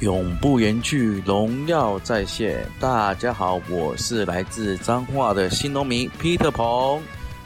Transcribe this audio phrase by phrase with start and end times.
[0.00, 2.66] 永不言惧，荣耀再现。
[2.80, 7.02] 大家好，我是来自彰化的新农民 Peter 鹏。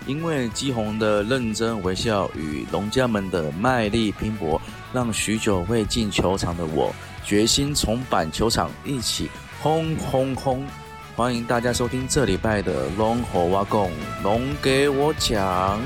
[0.07, 4.61] 因为基宏的认真微笑与农家们的卖力拼搏，
[4.93, 6.95] 让许久未进球场的我
[7.25, 9.29] 决心重返球场，一起
[9.61, 10.65] 轰轰轰！
[11.17, 13.91] 欢迎大家收听这礼拜的龙火挖贡，
[14.23, 15.81] 龙给我讲。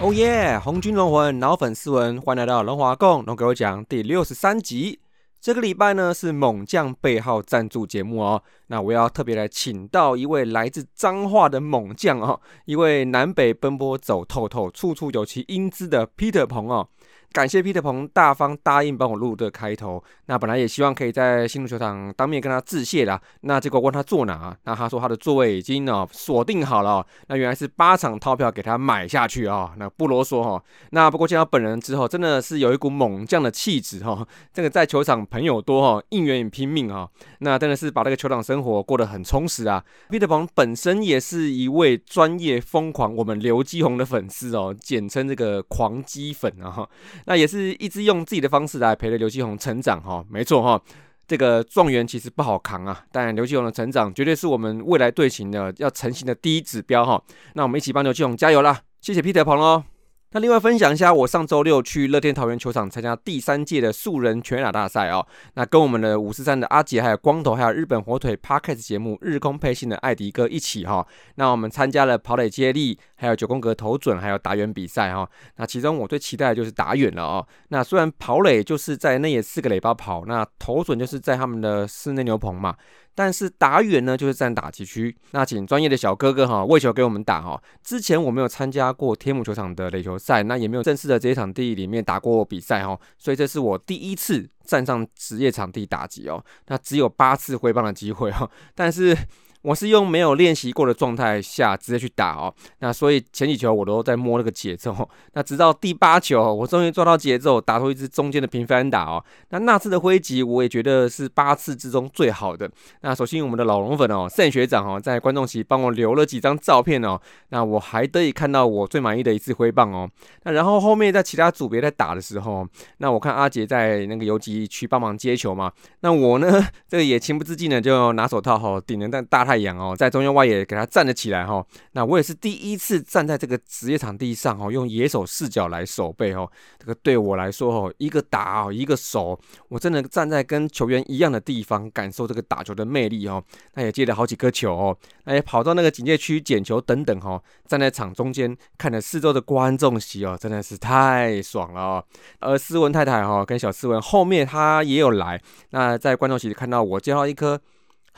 [0.00, 0.56] 哦耶！
[0.62, 5.00] 红军龙魂老粉丝文，欢迎来到龙华共龙给我讲第六十三集。
[5.40, 8.40] 这个礼拜呢是猛将背号赞助节目哦。
[8.68, 16.88] 那我要特别来请到一位来自彰化的猛将哦，一位南北奔波走透透，处处有其英姿的 Peter 鹏哦。
[17.30, 20.02] 感谢 Peter 鹏大方答应帮我录的开头。
[20.26, 23.20] 那本来也希望可以在新竹球场当面跟他致谢啦。
[23.42, 27.06] 那结果问他坐哪，那他说他的座位已经哦锁定好了。
[27.28, 29.72] 那原来是八场套票给他买下去啊。
[29.76, 30.62] 那不啰嗦哈。
[30.90, 34.26] 那不过见到本人之后，真的是有一股猛将的气质哈。
[34.52, 37.08] 这个在球场朋友多哈，应援也拼命哈。
[37.40, 39.84] 那真的是把这个球场生活过得很充实啊。
[40.08, 46.88] Peter 鹏本身也是一位专业疯狂我们刘基宏的粉丝哦，简称这个狂基粉啊。
[47.26, 50.80] 那也是一直用自己的方式来陪着刘继宏成长哈，没错哈，
[51.26, 57.22] 这个状元其实不好扛啊，但刘继宏的成长绝对是我们未来队形的要成型的第一指标哈。
[57.54, 58.80] 那我们一起帮刘继宏加油啦！
[59.00, 59.84] 谢谢 Peter 鹏哦。
[60.32, 65.26] 那另外分享一下，我上周六去乐天桃园球场参加第三届的素人全打大赛哦。
[65.54, 71.06] 那跟我们的五四三的阿杰，还有光头，还有日本火腿 Parkes 节目日空配信的艾迪哥一起哈。
[71.36, 75.26] 那我们参加了跑垒接力，还有九宫格投准，还有打远比赛哈。
[75.56, 77.46] 那其中我最期待的就是打远了哦。
[77.68, 82.76] 那虽然跑垒就是在内野四个垒包跑，那投准就是在他们的室内牛棚嘛。
[83.18, 85.12] 但是打远呢，就是占打击区。
[85.32, 87.60] 那请专业的小哥哥哈，喂球给我们打哈。
[87.82, 96.40] 之前我没有参加过天母球场的垒球赛，那也没有正式的这些场地里面打过比赛哈，所以这是我第一次站上职业场地打击哦。
[96.68, 99.18] 那只有八次挥棒的机会哈，但是。
[99.62, 104.96] 我是用没有练习过的状态下直接去打哦，那所以前几球我都在摸那个节奏，
[105.32, 109.22] 那直到第八球我终于抓到节奏，打出一支中间的平分打哦。
[109.50, 112.70] 那那次的挥击我也觉得是八次之中最好的。
[113.00, 120.08] 那首先我们的老龙粉哦，盛学长哦，在观众席帮我留了几张照片哦，那我还得以看到我最满意的一次挥棒哦。
[120.44, 122.64] 那然后后面在其他组别在打的时候，
[122.98, 129.47] 那我看阿杰在那个游击区帮忙接球嘛，那我呢 这个也情不自禁的就拿手套哈顶着大。
[129.48, 131.64] 太阳哦，在中央外野给他站了起来哈。
[131.92, 136.46] 那我也是第一次站在这个职业场地上哦，用野手视角来守备哦。
[136.78, 143.42] 这个对我来说哦，一个打哦，一个守，我真的站在跟球员一样的地方，感受这个打球的魅力哦。
[143.72, 144.94] 那也接了好几颗球哦，
[145.24, 147.42] 那也跑到那个警戒区捡球等等哈。
[147.66, 152.04] 站在场中间看着四周的观众席哦，真的是太爽了哦。
[152.40, 157.58] 而斯文太太哈跟小斯文后面他也有来，那在观众席看到我接到一颗。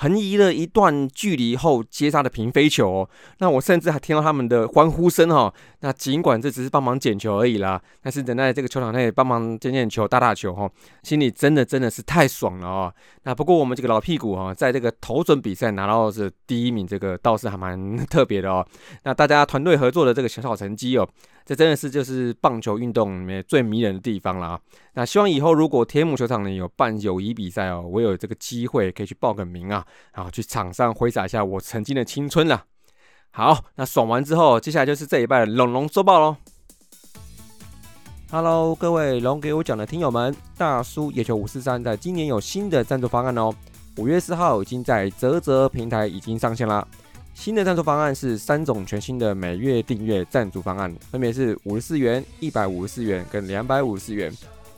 [0.01, 3.07] 横移了一段距离后接杀的平飞球，
[3.39, 5.53] 那我甚至还听到他们的欢呼声哈。
[5.81, 10.71] 那尽管这只是帮忙捡球而已啦，但是等在这个球场内帮忙捡捡球、打打球哈，
[11.03, 12.95] 心里真的真的是太爽了哦。
[13.25, 18.67] 那不过我们这个老屁股哈，在这个投准比赛拿到是第一名，这个倒是还蛮特别的哦。
[19.05, 21.07] 那大家团队合作的这个小小成绩哦。
[21.51, 24.61] 这真的是就是棒球运动里面最迷人的地方了啊！
[24.95, 29.85] 那希望以后如果天母球场里有办友谊比赛哦，我有这个机会可以去报个名啊，
[30.15, 32.67] 然后去场上挥洒一下我曾经的青春了。
[33.33, 36.37] 好，那爽完之后，接下来就是这一拜的龙龙周报喽。
[38.31, 43.53] Hello，各位龙给我讲的听友们，大叔野球五四三在今年有新的赞助方案哦，
[43.97, 46.87] 五月四号已经在泽泽平台已经上线了。
[47.41, 54.31] 新的赞助方案是三种全新的每月订阅赞助方案，分别是五十四元、一百五十四元跟两百五十四元。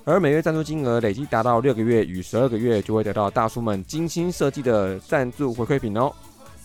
[0.05, 6.13] 而每月赞助金额累计达到六个月与十二个月，就会得到大叔们精心设计的赞助回馈品哦。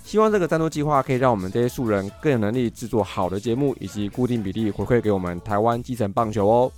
[0.03, 6.71] 希望这个赞助计划可以让我们这些素人更有能力制作好的节目，以及固定比例回馈给我们台湾基层棒球哦。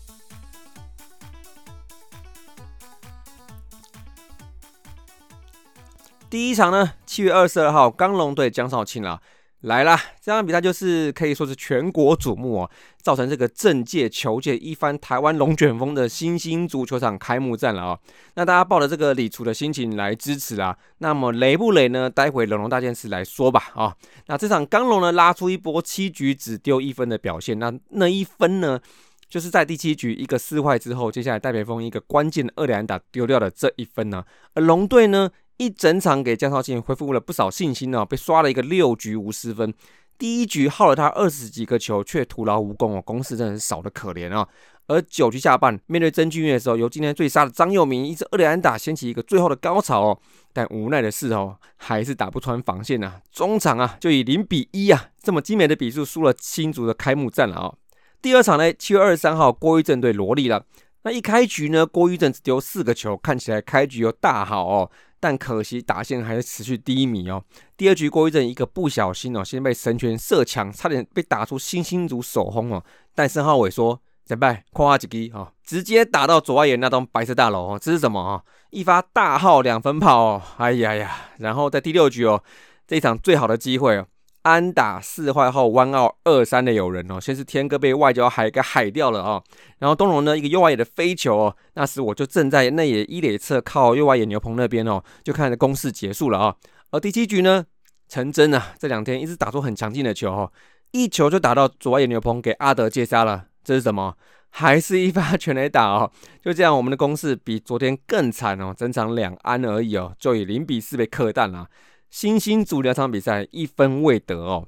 [6.29, 9.19] 第一场呢，七月二十二号，刚龙队江少庆啊
[9.61, 9.99] 来啦！
[10.21, 12.69] 这场比赛就是可以说是全国瞩目哦，
[13.01, 17.99] 造成这个政界球界一番台湾龙卷风的新兴足球场开幕战了啊！
[18.35, 22.07] 那大家抱着这个理除的心情来支持啊，那么雷不雷呢？
[22.07, 23.95] 待会龙龙大件事来说吧啊！
[24.27, 28.79] 那这场刚龙呢拉出一波七局只丢一分的表现，那那一分呢，
[29.27, 34.23] 就是在第七局一个四坏之后，接下来戴培峰一个关键的二连打丢掉的这一分呢，
[34.53, 35.31] 而龙队呢。
[35.59, 39.73] 一整场给江少庆恢复了不少信心哦，被刷了一个六局无失分，
[40.17, 44.47] 第一局耗了他二十几个球，却徒劳无功哦，攻势真的是少的可怜啊。
[44.87, 50.19] 而九局下半，面对曾俊岳的时候，由今天最杀的张佑铭一支二连打掀起一个最后的高潮哦。
[50.53, 53.21] 但无奈的是哦，还是打不穿防线呐。
[53.29, 57.75] 中场啊，就以零比一啊这么精美的比数输了新竹的开幕战了哦。
[58.21, 60.65] 第二场呢，七月二十三号，郭玉正对罗莉了。
[61.03, 64.89] 那一开局呢，郭玉正只丢四个球，看起来开局又大好哦。
[65.19, 67.43] 但可惜打线还是持续低迷哦。
[67.75, 72.83] 第二局郭玉正一个不小心哦，先被神拳射墙，差点被打出星星族手轰哦。
[73.13, 74.01] 但申浩伟说。
[74.25, 78.43] 怎拜，夸几击哈，直接打到左外野那栋白色大楼哦，这是什么啊？
[78.69, 81.15] 一发大号两分炮哦，哎呀呀！
[81.39, 82.43] 然后在第六局哦，
[82.85, 84.05] 这一场最好的机会哦，
[84.43, 89.41] 安打四坏后弯奥二三的有人哦，先是天哥被外交海给海掉了啊，
[89.79, 96.55] 然后东龙呢一个右外野的飞球哦，那时我就正在内野一垒侧靠右外野牛棚那边哦，就看着攻势结束了啊。
[96.91, 97.65] 而第七局呢，
[98.07, 100.51] 陈真啊，这两天一直打出很强劲的球哦，
[100.91, 103.45] 一球就打到左外野牛棚给阿德接杀了。
[103.63, 104.15] 这是什么？
[104.51, 106.11] 还是一发全垒打哦？
[106.41, 111.67] 就这样，我们的攻势比昨天更惨哦，整场两安而已哦，就以零比四被克淡了。
[112.09, 114.67] 新兴组两场比赛一分未得哦。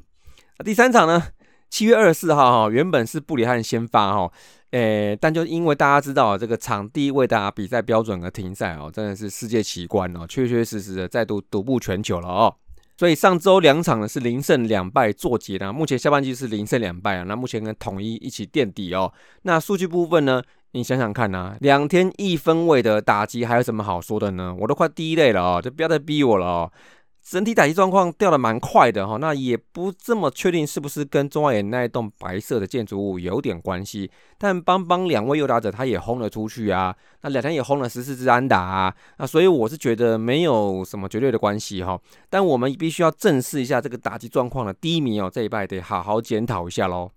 [0.64, 1.24] 第三场呢，
[1.70, 4.32] 七月二十四号哈，原本是布里汉先发哈，
[4.72, 12.56] 诶，但就因为大家知道这个场地为大家比赛标准而停赛哦，真的是世界奇观哦，确确实实的再度独步全球了哦。
[12.98, 17.24] 所以上周两场呢是零胜两败作结的，目前下半季是零胜两败啊。
[17.24, 19.12] 那目前跟统一一起垫底哦。
[19.42, 24.56] 那数据部分呢，你想想看呐，两天一分位的打击还有什么好说的呢？
[24.60, 26.72] 我都快第一类了哦，就不要再逼我了哦。
[27.24, 34.10] 整体打击状况掉的蛮快的哈，那也不这么确定是不是跟中外野那一栋白色的建筑物有点关系。
[34.38, 42.00] 但邦邦两位右打者他也轰了出去啊，那两天也轰了十四支安打啊，那所以我是觉得没有什么绝对的关系哈。
[42.30, 47.12] 但我们必须要正视一下这个打击状况的低迷哦，这一拜得好好检讨一下喽。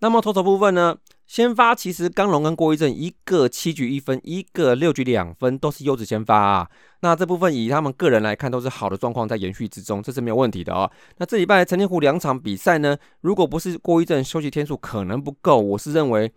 [0.00, 0.96] 那么投手部分呢？
[1.26, 6.68] 先发其实刚龙跟郭一正一个七局一分，一个六局两分，都是优质先发啊。
[7.00, 10.88] 那这部分以他们个人来看，都是好的状况在延续之中，这是没有问题的哦。
[11.16, 16.30] 那这礼拜陈天湖两场比赛呢，如果不是郭一正休息天数可能不够，我是认为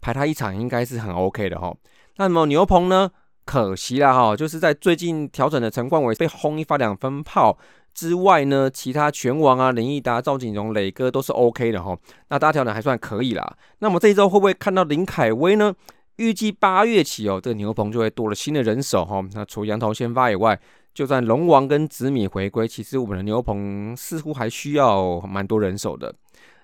[0.00, 1.72] 排他一场应该是很 OK 的哈。
[2.16, 3.10] 那么牛棚呢？
[3.44, 7.58] 可惜了哈，就是在最近调整的陈冠伟被轰一发两分炮。
[7.94, 11.96] 之外呢，其他拳王啊、林毅达、赵景荣、磊哥都是 OK 的哈。
[12.28, 13.56] 那大家调整还算可以啦。
[13.78, 15.74] 那么这一周会不会看到林凯威呢？
[16.16, 19.24] 预计八月起哦，这个牛棚就会多了新的人手哈。
[19.32, 20.58] 那除羊头先发以外，
[20.92, 26.14] 就算龙王跟紫米回归，其实我们的牛棚似乎还需要蛮多人手的。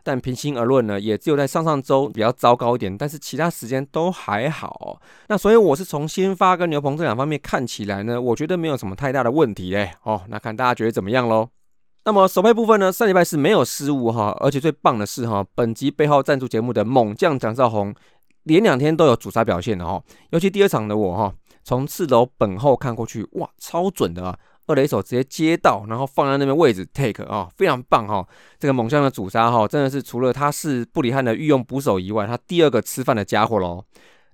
[0.08, 4.98] 但平心而论呢，也只有在上上周比较糟糕一点，但是其他时间都还好。
[5.28, 9.90] 那所以我是从先发跟牛棚这两方面看起来呢，我觉得没有什么太大的问题嘞。
[10.04, 11.50] 哦，那看大家觉得怎么样喽？
[12.06, 17.94] 那么首配部分呢，上礼拜是没有失误哈，而且最棒的是哈，本集背后赞助节目的猛将蒋兆宏，
[18.44, 24.38] 连两天都有主杀表现的哈，尤其第二场的我哈，从四楼本后看过去，哇，超准的啊！
[24.68, 28.24] 二垒手直接接到，然后放在那边位置 take 啊，非常棒哈！
[28.58, 33.84] 这个猛将的主杀哈，真的是除了他是布里汉的御用捕手以外，他第二个吃饭的家伙喽。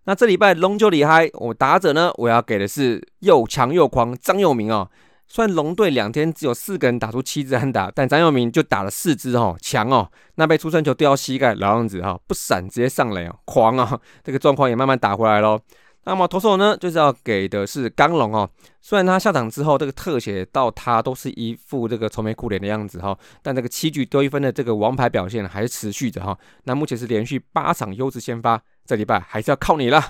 [0.04, 4.90] 那这礼拜龙就厉害，我打者呢，我要给的是又强又狂张佑铭哦。
[5.26, 10.10] 虽然龙队两天只有四个人打出七支安打，但张佑铭就打了四支哦，强哦！
[10.34, 13.98] 那被出生球掉膝盖老样子哈，不闪直接上垒哦，狂啊！
[14.22, 15.58] 这个状况也慢慢打回来喽。
[16.04, 18.48] 那么投手呢，就是要给的是刚龙哦。
[18.80, 26.36] 虽然他下场之后，这个特写到他都是一副这个愁眉苦脸的样子哈，但这个七局丢一分的这个王牌表现还是持续着哈。
[26.64, 30.02] 那目前是连续八场优质先发，这礼拜还是要靠你了。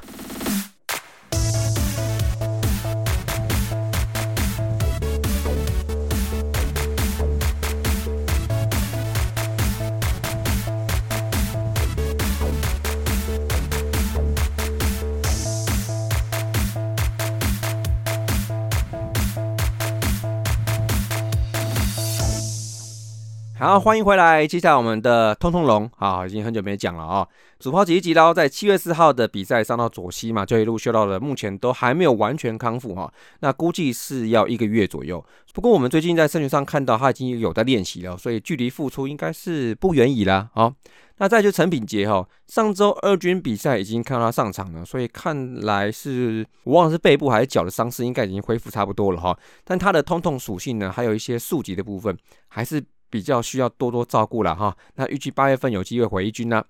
[23.64, 24.46] 好，欢迎回来。
[24.46, 27.26] 接下来我们的通通龙，好，已经很久没讲了啊。
[27.58, 33.10] 主炮吉吉刀在七月四号的比赛伤到左膝嘛，就一路修到了，目前都还没有完全康复哈。
[33.40, 35.24] 那估计是要一个月左右。
[35.54, 40.50] 不过我们最近在社群上看到他已经有在练习了，所以距离复出应该是不远矣啦。
[40.52, 40.70] 好，
[41.16, 49.34] 那再就陈品杰哈，上周二军比赛已经看到他上场了，所以看来是我忘了是背部还是脚的伤势，应该已经恢复差不多了哈。
[49.64, 52.14] 但他的通痛属性呢，还有一些速级的部分，
[52.48, 52.84] 还是。
[53.14, 56.60] 比较需要多多照顾了哈，那预计八月份有机会回一军呢。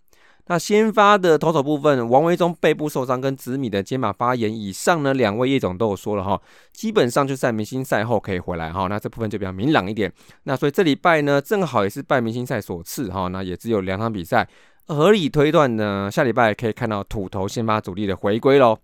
[0.46, 6.38] 那先发的投手部分，王维忠背部受伤跟紫米的肩膀发炎以上呢，两位叶总都有说了哈，
[6.70, 8.86] 基本上就在明星赛后可以回来哈。
[8.88, 10.12] 那这部分就比较明朗一点。
[10.42, 14.46] 那所以这礼拜呢，正好也是拜明星赛所赐哈，那也只有两场比赛，
[14.86, 18.76] 合理推断呢，下礼拜可以看到土头先发主力的回归喽。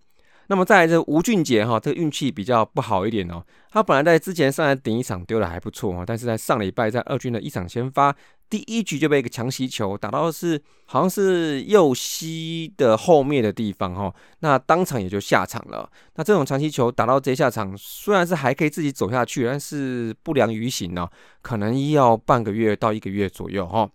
[0.51, 3.41] 那么再来这吴俊杰哈，这个运气比较不好一点哦。
[3.69, 8.13] 他本来在之前上来顶一场丢的还不错哦，但是在上礼拜在二军的一场先发，
[8.49, 15.89] 第一局就被一个强袭球打到是好像是右膝的后面的地方哈，那当场也就下场了。
[16.15, 21.07] 那这种长袭球打到这下场，虽然是还可以自己走下去，但是不良于行呢，
[21.41, 23.89] 可能要半个月到一个月左右哈。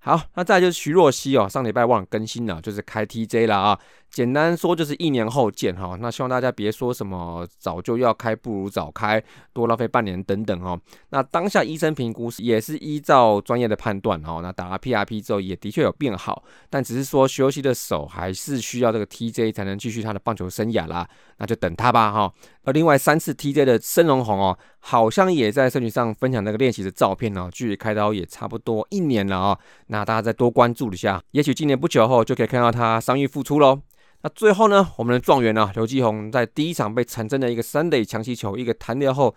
[0.00, 3.78] 好，那再就是徐若曦哦，上礼拜忘了更新了，就是开 TJ 了啊。
[4.10, 9.22] 简单说就是一年后见哈，那希望大家别说什么早就要开不如早开，
[9.52, 10.80] 多浪费半年等等哦。
[11.10, 22.32] 那当下医生评估也是依照专业的判断哦，那打了 PRP 之后也的确有变好，但只是说休息的手还是需要这个 TJ 才能继续他的棒球生涯啦，那就等他吧哈。
[22.64, 33.80] 而另外三次 TJ 的申荣宏哦，好像也在社群上分享那个练习的照片哦，距离开刀也差不多一年了啊，那大家再多关注一下，也许今年不久后就可以看到他伤愈复出喽。
[34.22, 39.32] 那最后呢，我们的状元呢，刘继宏在第一场被陈真的一个三垒强袭球一个弹掉后，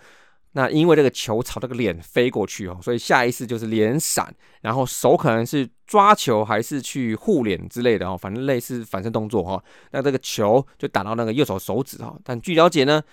[0.54, 9.64] 那因为这个球朝这个脸飞过去哦，所以下意识就是脸闪，然后手可能是抓球还是去护脸之类的哦，反正类似反身动作哈。
[9.92, 13.04] 那这个球就打到那个右手手指哈，但据了解呢，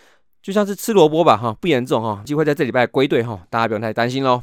[0.42, 4.42] 就像是吃萝卜吧哈，不严重哈，机会在这礼拜归队哈，大家不用太担心喽。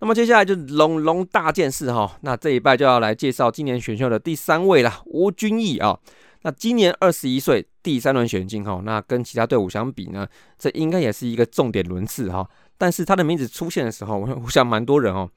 [0.00, 5.98] 那么接下来就是龙龙大件事哈，那这一拜就要来介绍今年选秀的第三位了，吴君毅啊。
[6.44, 12.46] 那今年二十一岁，第三轮选进哈，那跟其他队伍相比呢，这应该也是一个重点轮次哈。
[12.76, 15.30] 但是他的名字出现的时候，我想蛮多人哦，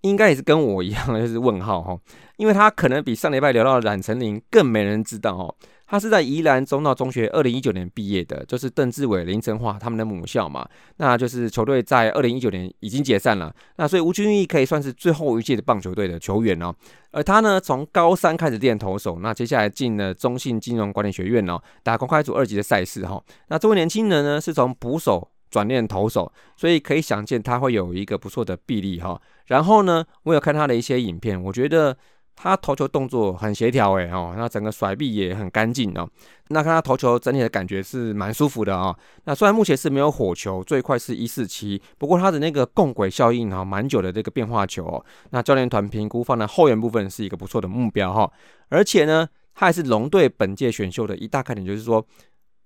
[0.00, 1.96] 应该也是跟我一样，就是问号哈，
[2.38, 5.54] 因为他可能比上礼拜聊到的冉成林更没人知道哦。
[5.90, 10.68] 他是在宜兰中道中学二零一九年毕业的，就是邓志伟、林晨华他们的母校嘛。
[10.98, 16.74] 那就是球队在二零一九年已经解散了，那所以吴君义可以算是最后一届的棒球队的球员哦。
[17.10, 23.18] 而他呢，从高三开始练投手，那接下来进了中信金融管理学院哦，打公开组二级的赛事哈。
[23.48, 29.18] 那这位年轻人呢，是从捕手转练投手，所以可以想见他会有一个不错的臂力哈。
[29.46, 31.96] 然后呢，我有看他的一些影片，我觉得。
[32.40, 36.08] 他投球动作很协调诶，哦，那整个甩臂也很干净哦。
[36.50, 38.96] 那看他投球整体的感觉是蛮舒服的啊。
[39.24, 48.30] 那虽然目前是没有火球，最快是一四七，不过他的那个共轨效应哈，蛮久的这个变化球，那教练团评估放在后援部分是一个不错的目标哈。
[48.68, 52.06] 而且呢，他还是龙队本届选秀的一大看点，就是说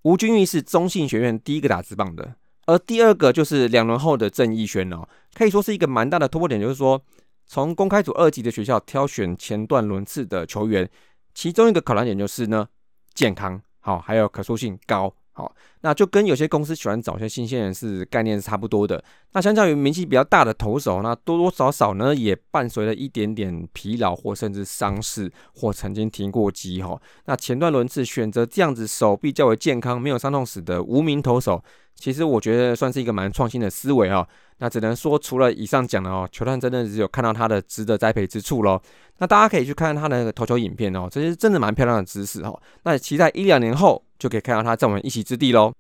[0.02, 2.34] 吴君玉是中信学院第一个打直棒的，
[2.66, 7.02] 而第二个就是两轮后的郑义轩哦，可以说是一个蛮大的突破点，就是说。
[7.52, 10.88] 从公开组二级的学校挑选前段轮次的球员，
[11.35, 12.66] 其中一个考量点就是呢，
[13.12, 19.04] 健康好，还有可塑性高好，那就跟有些公司喜欢找一些新鲜人是概念是差不多的。
[19.32, 26.99] 那相较于名气比较大的投手，那多多少少呢也伴随了一点点疲劳或甚至伤势或曾经停过机哈。
[27.26, 31.62] 那前段轮次选择这样子手臂较为健康、没有伤痛史的无名投手，
[32.02, 34.26] 其实我觉得算是一个蛮创新的思维哦。
[34.59, 38.80] 那只能说，除了以上讲的哦，球探真的只有看到他的值得栽培之处喽。
[39.18, 42.61] 那大家可以去看看他的投球影片哦，这些真的蛮漂亮的姿势哦。
[42.82, 45.73] 那期待一两年后就可以看到他在我们一席之地喽。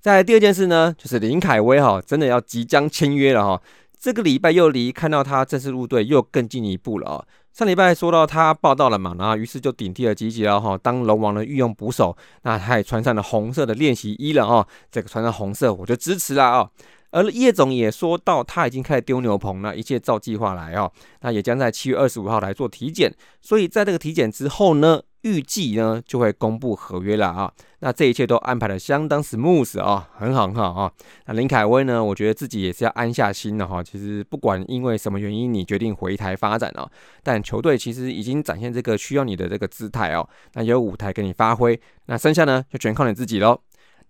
[0.00, 3.60] 在第二件事呢，就是林凯威哈，真的要即将签约了哈。
[3.98, 7.24] 这个礼拜又离看到他正式入队又更进一步了啊。
[7.52, 12.14] 上礼拜说到他报道了嘛，然后于是就顶替了吉吉了哈，当龙王的御用捕手。
[12.42, 16.70] 那他也穿上了红色的练习衣了啊，这个穿上红色我就支持了啊。
[17.12, 20.92] 而叶总也说到，他已经开始丢牛棚了，一切照计划来哦。
[21.22, 23.10] 那也将在七月二十五号来做体检，
[23.40, 27.52] 所以在这个体检之后呢，预计呢就会公布合约了啊。
[27.80, 30.92] 那这一切都安排的相当 smooth 啊，很好很好啊。
[31.26, 33.82] 那林凯威呢，我觉得自己也是要安下心了哈。
[33.82, 36.88] 其实不管因为什么原因你决定回台发展啊，
[37.22, 43.60] 但球队其实已经展现这个需要你的这个姿态哦，那有舞台给你发挥，那剩下呢就全靠你自己喽。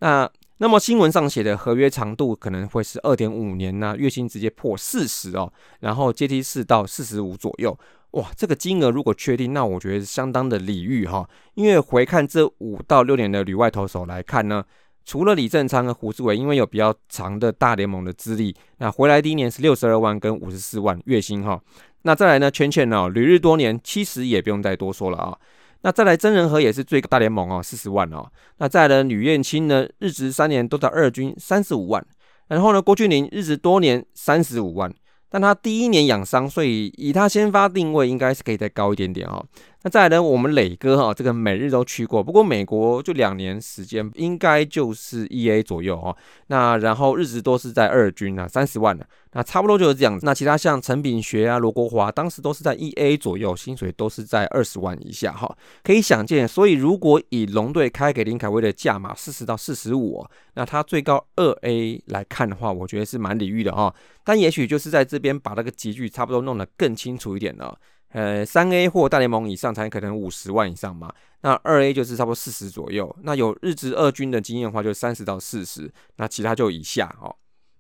[0.00, 0.30] 那。
[0.58, 7.78] 那么新闻上写的合约长度可能会是二点五年呐，月薪直接破四十哦，然后阶梯四到四十五左右，
[8.16, 11.28] 哇，这个金额如果确定，那我觉得是相当的礼遇哈。
[11.52, 14.64] 因为回看这五到六年的旅外投手来看呢，
[15.04, 21.60] 除了李正昌和胡志伟，因为有比较长的大联盟的资历，那回来第一年是六十二万跟五十四万月薪哈。
[22.02, 25.36] 那再来呢，圈圈呢，旅日多年，其实也不用再多说了啊。
[25.82, 28.26] 那再来真人和也是最大联盟哦，四十万哦。
[28.56, 32.02] 那再来吕燕青呢，日职三年都在二军，三十五万。
[32.48, 34.90] 然后呢，郭俊麟日职多年，三十五万。
[35.28, 39.44] 但他第一年养伤，所以以他先发定位，应该是可以再高一点点哦。
[39.86, 46.16] 那再来呢，我们磊哥哈，这个每日都去过，不过美国就两年时间，应该就是一 A 左右哦。
[46.48, 50.26] 那然后日子都是在二军啊，三十万的，那差不多就是这样子。
[50.26, 55.56] 那其他像陈炳学啊、罗国华，当时都是在一 A 左右，薪水都是在二十万以下哈。
[55.84, 63.94] 可以想见，所以如果以龙队开给林凯威的价码四十到四十五，那他最高二 A 来看的话，我觉得是蛮礼遇的哈。
[64.24, 67.78] 但也许就是在这边把那个集聚差不多弄得更清楚一点了。
[68.16, 73.14] 呃，三 A 或大联盟以上才可能五十万以上嘛，那二 A 就是差不多四十左右。
[73.22, 77.36] 那有日职二军的经验的话，就三十到四十，那其他就以下哦。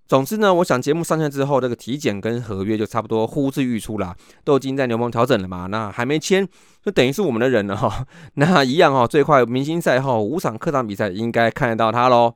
[0.06, 4.14] 总之呢，我想节目上线之后，这个体检跟合约就差不多呼之欲出啦，
[4.44, 5.68] 都已经在牛棚调整了嘛。
[5.68, 6.46] 那还没签，
[6.84, 8.06] 就等于是我们的人了哈。
[8.34, 12.34] 那一样哦，最快明星赛后五场客场比赛应该看得到他喽。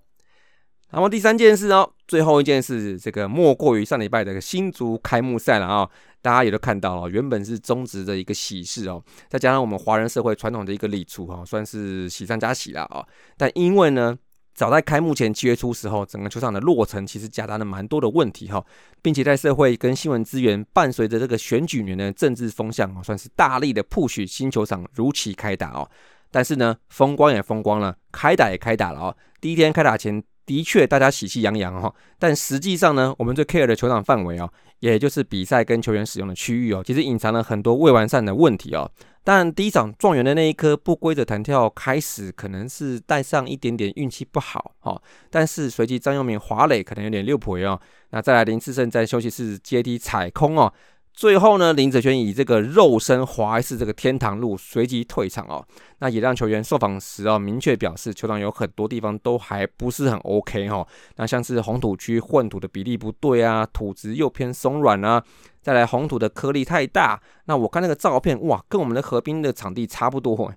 [0.92, 5.88] 那么第三件事哦，最后一件事，这个莫过于上礼拜的新竹开幕赛了啊。
[6.22, 13.04] 大家也都看到了，原本是中职的一个喜事哦，再加上我们华人社会传统的一个礼俗哈，算是喜上加喜了啊。
[13.36, 14.16] 但因为呢，
[14.54, 18.64] 早在开幕前七月初时候，整个球场的落成其实夹杂了蛮多的问题哈，
[19.00, 25.88] 并且在社会跟新闻资源伴随着这个选举年的政治风向哦，算是大力的 push 新球场如期开打哦。
[26.30, 29.16] 但是呢，风光也风光了，开打也开打了哦。
[29.40, 30.22] 第一天开打前。
[30.47, 38.90] 的确，大家喜气洋洋哈，但实际上呢，我们最 care 的球场范围哦，也就是比赛跟球员使用的区域哦，其实隐藏了很多未完善的问题哦。
[39.23, 47.80] 但第一场状元的那一颗不规则弹跳开始，可能是带上一点点运气不好哈，但是随即张佑明华磊可能有点六婆哦，
[48.11, 50.73] 那再来林志胜在休息室阶梯踩空哦。
[51.20, 55.62] 最后呢，林哲轩以这个肉身滑式这个天堂路随即退场哦，
[55.98, 60.86] 那也让球员受访时啊明确表示，球场有很多地方都还不是很 OK 哈。
[61.16, 65.22] 那像是红土区混土的比例不对啊，土质又偏松软啊，
[65.60, 67.20] 再来红土的颗粒太大。
[67.44, 70.50] 那我看那个照片哇，跟我们的河滨的场地差不多。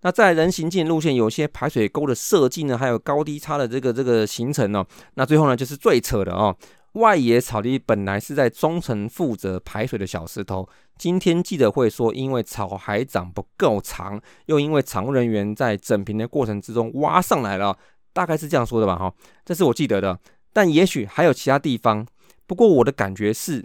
[0.00, 4.84] 那在人行进路线有些排水沟的设计呢，还有高低差的这个这个形成哦。
[5.14, 6.56] 那最后呢，就是最扯的哦。
[6.98, 17.78] 外野草地本来是在中层负责排水的小石头，今天记者会说，因为草还长不够长，又因为场务人员在整平的过程之中挖上来了，
[18.12, 18.96] 大概是这样说的吧？
[18.96, 20.18] 哈，这是我记得的，
[20.52, 22.06] 但也许还有其他地方。
[22.46, 23.64] 不过我的感觉是，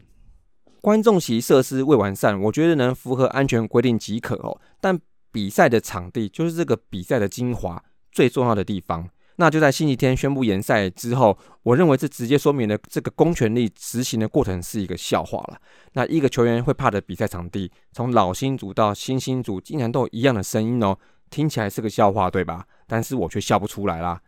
[0.82, 4.60] 观众席设施未完善，我觉得能符合安全规定即可哦。
[4.80, 5.00] 但
[5.32, 9.10] 比赛的场地就是这个比赛的精华最重要的地方。
[9.38, 15.58] 那就在星期天宣布延赛之后，我认为这直接说明了这个公权力执行的过程是一个笑话了。
[15.94, 20.98] 那一个球员会怕的比赛场地，从老星组到新星组，竟然都一样的声音哦，
[21.30, 22.66] 听起来是个笑话，对吧？
[22.88, 24.22] 但是我却笑不出来啦。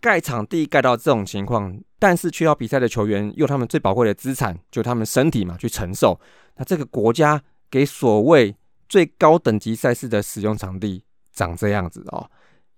[0.00, 6.18] 盖场地盖到这种情况，但是却要比赛的球员用他们最宝贵的资产，就他们身体嘛，去承受。
[6.56, 8.56] 那这个国家给所谓
[8.88, 12.28] 最高等级赛事的使用场地长这样子哦。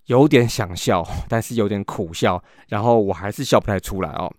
[0.07, 4.33] 有点想笑，但是有点苦笑，然后我还是笑不太出来哦。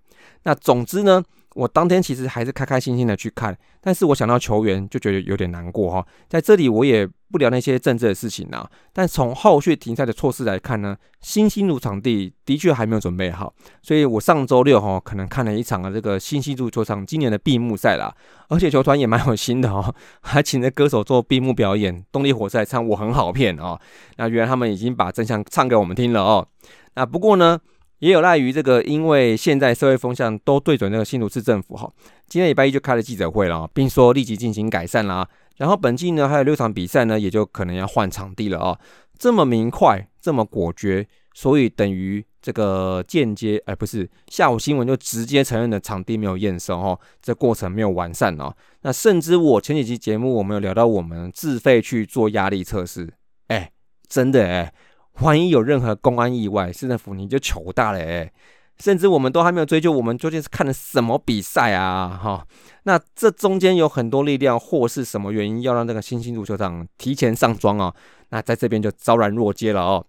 [0.43, 1.23] 那总之呢？
[1.55, 6.05] 我当天其实还是开开心心的去看，但是我想到球员就觉得有点难过哈。
[6.27, 8.69] 在这里我也不聊那些政治的事情啦。
[8.91, 18.13] 但从后续停赛的措施来看呢，新兴路场地的确还没有准备好，所以我上周六哈可能看了一场啊这个新兴路球场今年的闭幕赛啦，
[18.49, 23.79] 而且球团也蛮有心的哦， 还请了歌手做闭幕表演，动力火车唱我很好骗哦。
[24.17, 26.47] 那原来他们已经把真相唱给我们听了哦。
[26.95, 27.59] 那不过呢？
[28.03, 31.89] 也有赖于这个，因为现在社会风向都对准那个新竹市政府哈，
[32.27, 35.25] 今天礼拜一就开了记者会了，并说立即进行改善啦。
[35.55, 38.77] 然后本季呢还有六场比赛呢，也就可能要换场地了啊。
[39.17, 48.53] 这么明快，这么果决，所以等于这个间接，哎，不是下午新闻就直接承认的场地没有验收哈，这过程没有完善哦。
[48.81, 53.13] 那甚至我前几期节目我们有聊到，我们自费去做压力测试，
[53.47, 53.71] 哎，
[54.09, 54.73] 真的哎。
[55.21, 58.31] 万一有任何公安意外，市政府你就糗大了哎！
[58.79, 62.19] 甚至我们都还没有追究，我们究竟是看了什么比赛啊？
[62.21, 62.45] 哈，
[62.83, 67.93] 那这中间有很多力量，或是什么原因要让这个新兴足球场提前上妆啊？
[68.29, 70.03] 那在这边就昭然若揭了哦。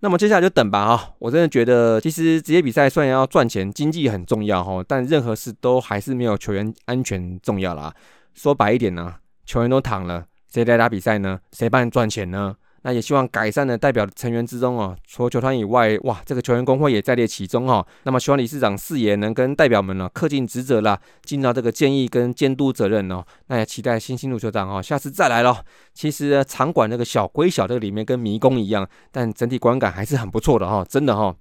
[0.00, 1.10] 那么接下来就等吧啊！
[1.20, 7.94] 我真的觉得，其实职业比赛虽然要赚钱，经济很重要哈，但任何事都还是没有球员安全重要啦。
[8.34, 9.14] 说白一点呢，
[9.46, 11.38] 球员都躺了，谁来打比赛呢？
[11.52, 12.56] 谁帮你赚钱呢？
[12.82, 17.86] 那也希望改善的代表成员之中哦，除了球团以外，哇，这个球员工会也在列其中哦。
[18.02, 23.24] 那么希望理事长四爷能跟代表们呢恪尽职责啦，尽到这个建议跟监督责任哦。
[23.46, 25.56] 那也期待新兴路球场哦，下次再来咯。
[25.94, 31.34] 其实场馆那个小归小，这个里面跟迷宫一样，但整体观感还是很不错的哈，真的哈。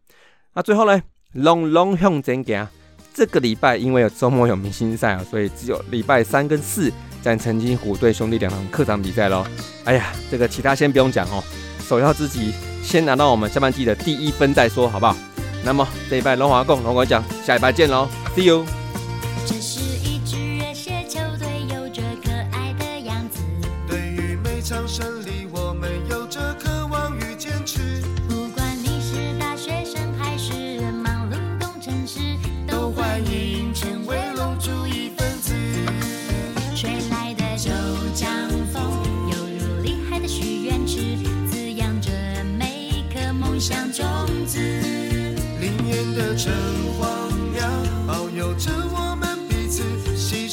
[0.53, 1.01] 那最后呢，
[1.33, 2.67] 龙龙向前行，
[3.13, 9.45] 这个礼拜因为有周末有明星赛啊，所以只有礼拜三跟四在曾经虎队兄弟两场客场比赛喽。
[9.83, 11.43] 哎呀，这个其他先不用讲哦，
[11.87, 15.15] 首要之急先拿到我们下半季的第一分再说，好不好？
[15.63, 18.65] 那么这一拜龙华共龙华讲，下一拜见喽，See you。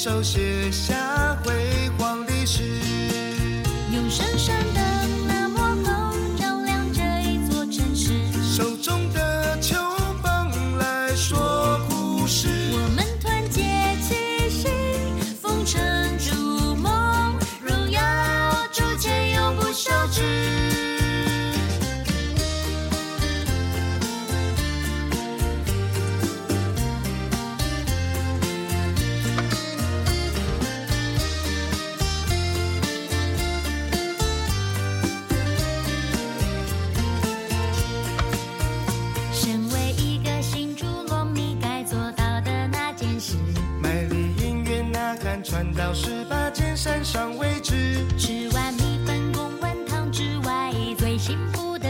[0.09, 1.08] 手写下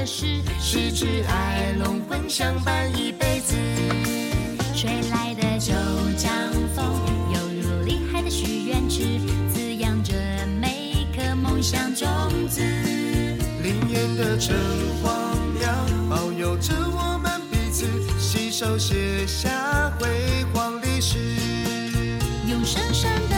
[0.09, 3.55] 事是只爱龙魂相伴一辈子。
[4.75, 5.75] 吹来的九
[6.17, 6.33] 江
[6.75, 6.83] 风，
[7.31, 9.03] 犹如厉害的许愿池，
[9.53, 10.15] 滋养着
[10.61, 12.09] 每颗梦想种
[12.49, 12.63] 子。
[13.63, 14.57] 林烟的橙
[15.03, 15.71] 黄苗，
[16.09, 17.85] 保佑着我们彼此，
[18.19, 20.09] 携手写下辉
[20.55, 21.19] 煌历史。
[22.49, 23.37] 用深深的